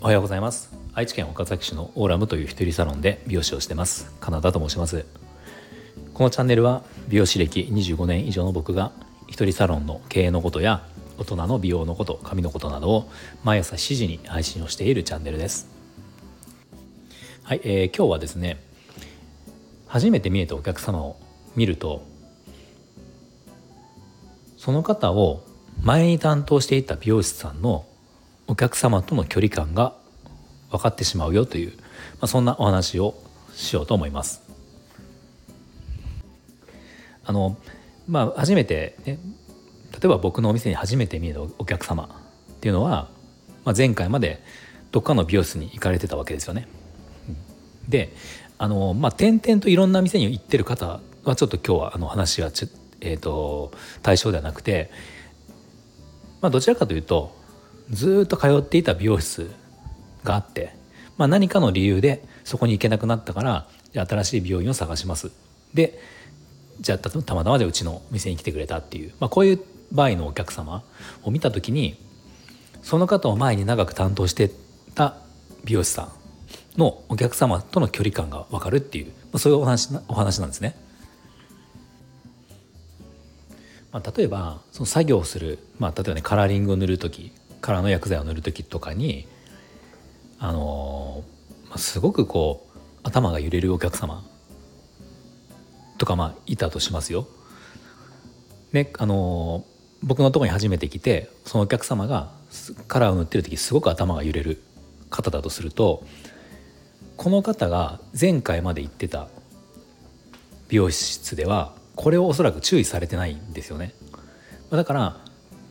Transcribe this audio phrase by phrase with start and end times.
[0.00, 0.70] おはようございます。
[0.92, 4.12] 愛知県岡崎市のオーラムという一人サロンで美容師をしてます。
[4.20, 5.06] カナダと申します。
[6.12, 8.92] このチャンネルは美容師歴25年以上の僕が
[9.28, 10.86] 一人サロンの経営のことや
[11.16, 13.10] 大人の美容のこと髪のことなどを
[13.44, 15.70] 毎朝7時に配信をしているチャンネルです。
[17.44, 18.62] はい、えー、今日はですね
[19.86, 21.16] 初めて見えたお客様を
[21.56, 22.02] 見ると
[24.58, 25.44] その方を
[25.82, 27.86] 前に担当していた美容師さんの
[28.48, 29.94] お客様との距離感が
[30.70, 31.84] 分かってしまうよという、ま
[32.22, 33.14] あ、そんなお話を
[33.54, 34.42] しようと思います。
[37.24, 37.56] あの
[38.08, 39.18] まあ初めて、ね、
[39.92, 42.04] 例えば僕のお店に初めて見えたお客様
[42.52, 43.08] っていうのは、
[43.64, 44.42] まあ、前回まで
[44.90, 46.66] どっかの美容室に行かれてたわけですよね。
[47.88, 48.12] で
[48.58, 52.68] あのまあ点々といろんな店に行ってる方はちょっと今日はあの話はち、
[53.00, 54.90] えーと対象ではなくて、
[56.40, 57.36] まあ、どちらかというと
[57.90, 59.50] ずっと通っていた美容室
[60.24, 60.72] があって、
[61.16, 65.30] まあ、何かの理由でそこに行けなくなったから新しい美容院を探します
[65.74, 65.98] で
[66.80, 69.60] じゃあたまたまでうちの店に来てくれたっていう、まあ、こういう
[69.90, 70.84] 場合のお客様
[71.24, 71.96] を見た時に
[72.82, 74.50] その方を前に長く担当して
[74.94, 75.16] た
[75.64, 76.02] 美容師さ
[76.76, 80.76] んのお客様との距離感が分かるっていう、まあ、そういうお話お話なんですね。
[83.92, 89.26] まあ、例えばその作業する、まあ、例えばねカラーリングを塗る時カラーの薬剤を塗る時とかに
[90.38, 94.24] あのー、すごくこう頭が揺れるお客様
[95.96, 97.26] とかまあいたとしますよ。
[98.72, 102.30] ねあのー、僕のとこに初めて来てそのお客様が
[102.86, 104.62] カラーを塗ってる時すごく頭が揺れる
[105.10, 106.04] 方だとすると
[107.16, 109.28] この方が前回まで行ってた
[110.68, 113.92] 美容室ではこれをおそらく注意されてないんですよね。
[114.70, 115.16] だから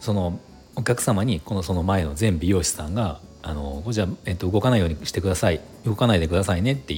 [0.00, 0.38] その
[0.76, 6.94] お客様にこのその前の全美容師さんがあのじゃあ、えっと、動かないようにしてください動かないでくださいねって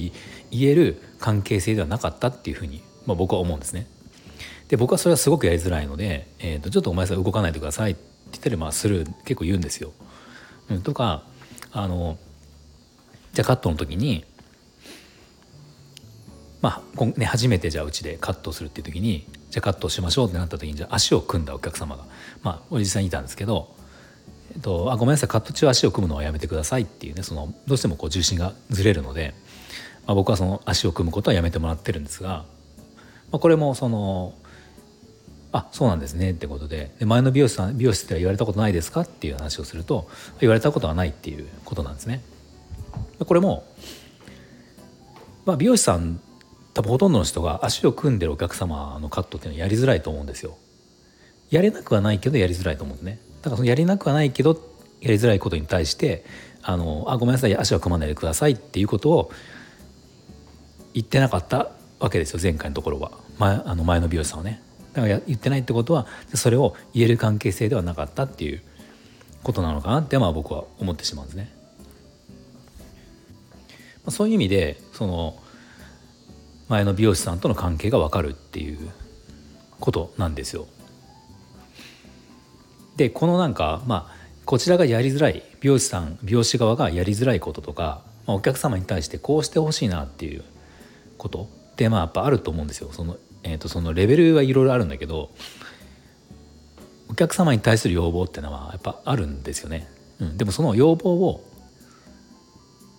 [0.51, 3.87] 言える関係性ではなかったっていうふうに、まあ、僕は思うんですね。
[4.67, 8.01] で僕はそれはすごくやりづらいので、えー、とちょっとお前さん動かないでくださいって
[8.33, 9.93] 言ったりまあする結構言うんですよ。
[10.69, 11.23] うん、とか
[11.71, 12.17] あの
[13.31, 14.25] じゃあカットの時に
[16.63, 22.05] まあね、初めてじゃあうちでカットするっていう時にじゃあカットしましょうってなった時にじゃあ足を組んだお客様が
[22.41, 23.75] まあ実際にいたんですけど、
[24.55, 29.33] えっと、あごめんなさいカット中足を組むのはやめてくださいっていうねそのどうしてもこう重心がずれるので、
[30.07, 32.45] まあ、僕はその足を組むことはやめてもらってるんですが、ま
[33.33, 34.33] あ、これもその
[35.51, 40.07] あそうなんですねってことでで前の美容師さん美容室では言われたことないですかっていう話をすると
[40.39, 42.23] 言われたことはないっていうことなんですね。
[43.19, 43.65] これも、
[45.45, 46.21] まあ、美容師さん
[46.73, 50.57] 多分ほとんどの人が足を組んでるお客様のカットっていうのはやりづらいと思うんですよ。
[51.49, 53.19] やれなくはないけどやりづらいと思うんですね。
[53.41, 54.59] だからそのやりなくはないけど
[55.01, 56.25] やりづらいことに対して
[56.63, 59.31] あのあごめんなさい足は組まないでくださいっていうことを
[60.93, 64.61] 言ってなかったわけですよ前回のところは前あの前の美容師さんはね。
[64.93, 68.61] だから言ってないってことはそれを言える関係性ではなかったっていう
[69.43, 71.51] ことなのかなってまあ僕は思ってしまうんですね。
[74.05, 75.35] まあ、そういう意味でその
[76.69, 78.89] 前の美容師さんとの関係が分かるっていう
[79.79, 80.67] ことなんですよ。
[82.95, 90.43] でこのなんかまあこちらがやりづらい美容師さん美容師側がやりづらいこととか、まあ、お客様に対してこうしてほしいなっていう
[91.17, 92.89] ことってまあやっぱあると思うんですよ。
[92.91, 95.31] その,、えー、とそのレベルはいろいろあるんだけど
[97.09, 99.87] お客様に対する要望っていうのはやっぱあるんですよね。
[100.19, 101.43] うん、でもその要望を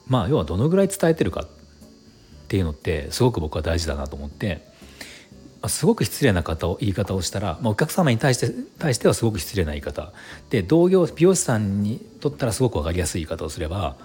[0.07, 1.47] まあ要はどのぐらい伝えてるか
[2.55, 4.61] っていうのってすごく僕は大事だなと思って
[5.67, 10.13] すごく失礼な方を言い方をしたら、まあ、お客様に対して対してはすごく失礼な言い方
[10.51, 13.97] で同業美容師さんにとったらすごく分かりやすい言い方をすれば、ま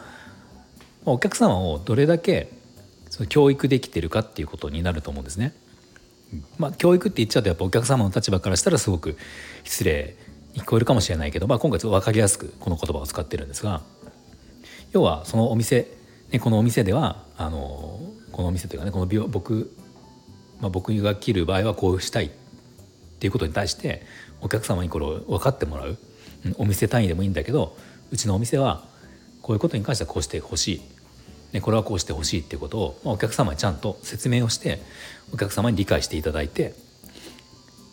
[1.07, 2.49] あ、お客様をどれだけ
[3.11, 5.53] その教育できてるかっていうことになると思うんですね。
[6.57, 9.15] まあ、教育って言っちゃうとやっぱお客様の立場からしたらすごく
[9.63, 10.15] 失礼
[10.55, 13.83] に聞こえるかもしれないけど、まあ、今回ちょっと分かりやすくこの言葉を使ってるんですが
[14.91, 15.98] 要はそのお店、
[16.31, 17.99] ね、このお店ではあの
[18.31, 19.75] このお店というかねこの美容僕、
[20.61, 22.29] まあ、僕が切る場合はこうしたいっ
[23.19, 24.03] ていうことに対して
[24.41, 25.97] お客様にこれを分かってもらう、
[26.57, 27.75] お店単位でもいいんだけど
[28.11, 28.85] うちのお店は
[29.41, 30.81] こういうことに関してはこうしてほしい、
[31.53, 34.79] ね、これはこうしてほしいっていうことを、まあ、お客様にちゃんと説明をして
[35.33, 36.75] お客様に理解していただいて、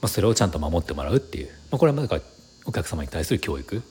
[0.01, 2.21] まあ、それをちゃんと守ってもらうっていう、まあ、これはだから
[2.67, 3.83] お客様に対する教育、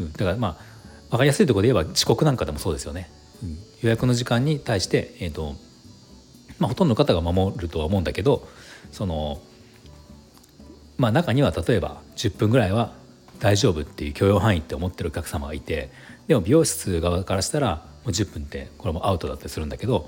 [0.00, 0.74] うん、だからまあ
[1.10, 3.10] 分かりやすいところで言えば遅刻なんかでもそうですよね。
[3.82, 5.54] 予約の時間に対して、えーと
[6.58, 8.46] まあ、ほとんどの方が守るとは思うんだけど
[8.92, 9.40] その
[10.96, 12.92] まあ中には例えば10分ぐらいは
[13.40, 15.90] 大丈夫っていう許容範囲って思ってるお客様がいて
[16.28, 20.06] でも美容室側からしたらもう10分ってこれもアウトだったりするんだけど、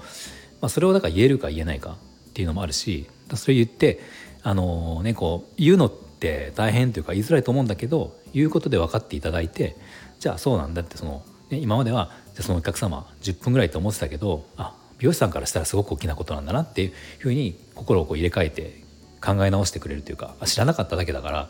[0.61, 1.97] まあ、それをだから言えるか言えないか
[2.31, 4.01] っていうのもあるしそれ言って
[4.43, 9.77] あのねこう言うのって大変というか言いづらいと思うんだけど言うことで分かっていただいて
[10.21, 18.83] じゃあそうなんだってその、ね、今まではじゃそのお客様10分ぐらいと思ってたけどあ美容師さんからしたらすごく大きなことなんだなっていうふうに心をこう入れ替えて
[19.25, 21.49] 考え直してくれるというか知らなかっただけだから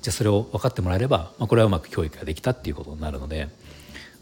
[0.00, 3.48] じゃあそれを分かってもらえれば、まあ、これはうまく教育ができたっていうことになるので、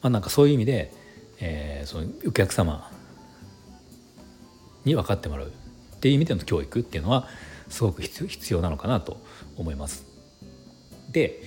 [0.02, 0.93] まあ、なんかそういう意味で、
[1.38, 2.91] えー、そのお客様
[4.85, 7.29] に分かってもらうっていう意味での教育っていうのは
[7.69, 9.23] すごく必要なのかなと
[9.56, 10.06] 思います。
[11.11, 11.43] で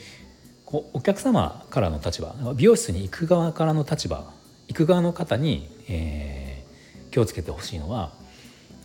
[0.65, 4.33] お客様からの立場美容室に行く側からの立場
[4.67, 8.13] 行く側の方に、えー、気をつけてほしいのは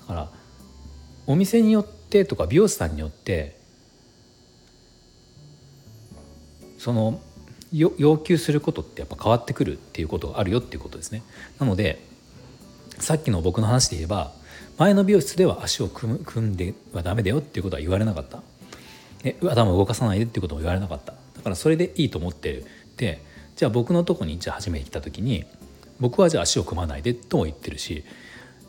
[0.00, 0.30] だから
[1.26, 3.58] お店によってとか美容師さんによって
[6.78, 7.20] その
[7.72, 11.22] 要求することってやっぱ変わってくるっていうことがあるよっていうことですね。
[11.58, 12.02] なので
[12.98, 14.32] さっきの僕の話で言えば
[14.78, 16.16] 前の美容室では足を組
[16.48, 18.42] んではダメだよっていうことは言われなかった。
[19.24, 21.12] え頭を動かさないでっていうことも言われなかった。
[21.36, 22.64] だからそれでいいと思って
[22.96, 23.22] で
[23.56, 25.44] じゃあ僕のとこにじゃあ初めて来た時に
[26.00, 28.04] 僕はじゃあ足を組まないでとも言ってるし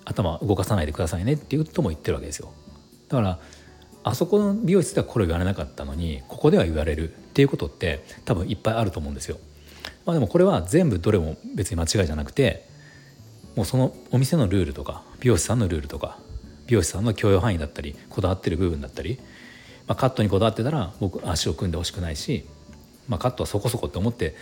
[0.06, 2.52] 頭動かさないでくださいねっていうとも言ってるわけですよ
[3.10, 3.40] だから
[4.04, 9.38] あそこの美容室ではこれを言われなかったのにここでは言われるっていうことって多分いっぱいあると思うんですよ。
[10.06, 12.66] まあ、でもこれは全部どれも別に間違いじゃなくて
[13.56, 16.18] もうそのお店のルールとか美容師さんのルールとか
[16.68, 19.20] 美容師さんの許容範囲だったりこだわってる部分だったり、
[19.88, 22.46] まあ、カットにこだわってたら僕足を組んでほしくないし、
[23.08, 24.36] まあ、カットはそこそこって思って、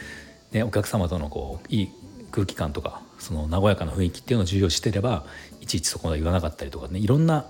[0.52, 1.90] ね、お客様とのこういい
[2.32, 5.26] 空気感とかその和やかな雰囲気っていうのを重要してれば
[5.62, 7.46] いちいちそこまで言わなかったりとかねいろんな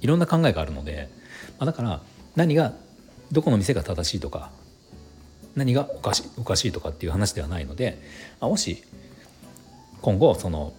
[0.00, 1.08] いろんな考えがあるので
[1.58, 2.00] まあ、だから
[2.36, 2.72] 何が
[3.32, 4.50] どこの店が正しいとか
[5.54, 8.00] 何がおかしいおかしいとかっていう話ではないので、
[8.40, 8.82] まあ、もし
[10.00, 10.72] 今後その、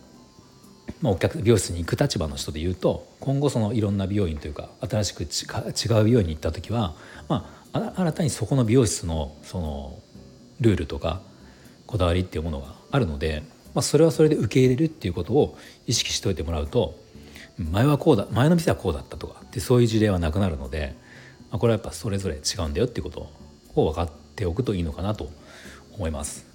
[1.02, 6.96] まあ、お客美容室に行く立場の人で言うと今後そのいろんな美容院というか新しく違う美容院に行った時は、
[7.28, 10.00] まあ、新たにそこの美容室のその
[10.62, 11.22] ルールとか
[11.90, 13.42] こだわりっていうものがあるので、
[13.74, 15.58] まあ、それはそれで受け入れるっていうことを
[15.88, 16.94] 意識しておいてもらうと
[17.58, 20.94] 前はこうだ前の店はこうだったとかでそういう事例はなくなるので、
[21.50, 23.32] まあ、これはやっぱそれぞれ違うんだよっていうこと
[23.74, 25.32] を分かっておくといいのかなと
[25.94, 26.46] 思います。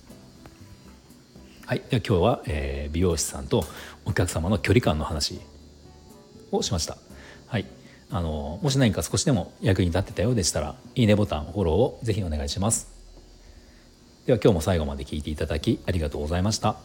[1.66, 3.64] はい、では今日は、えー、美容師さんと
[4.04, 5.40] お客様の距離感の話
[6.52, 6.96] をしました。
[7.48, 7.66] はい、
[8.08, 12.94] あのもし何か少しでも役に立ってたようでしたらいいねボタンフォローをぜひお願いします。
[14.26, 16.76] では今日も最後まで聞いていただきありがとうございました。